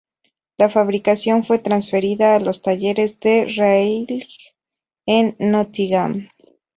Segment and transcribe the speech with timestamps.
[0.57, 4.27] La fabricación fue transferida a los talleres de Raleigh
[5.05, 6.27] en Nottingham.